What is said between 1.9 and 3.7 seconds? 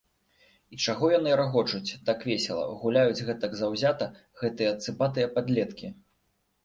так весела, гуляюць гэтак